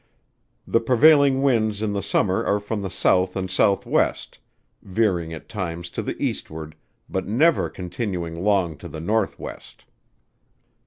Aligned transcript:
The 0.65 0.79
prevailing 0.79 1.43
winds 1.43 1.83
in 1.83 1.93
the 1.93 2.01
summer 2.01 2.43
are 2.43 2.59
from 2.59 2.81
the 2.81 2.89
south 2.89 3.35
and 3.35 3.51
south 3.51 3.85
west, 3.85 4.39
veering 4.81 5.31
at 5.31 5.47
times 5.47 5.91
to 5.91 6.01
the 6.01 6.19
eastward, 6.19 6.75
but 7.07 7.27
never 7.27 7.69
continuing 7.69 8.43
long 8.43 8.77
to 8.77 8.87
the 8.87 8.99
north 8.99 9.37
west. 9.37 9.85